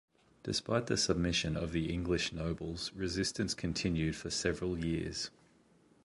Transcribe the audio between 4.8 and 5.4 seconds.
years.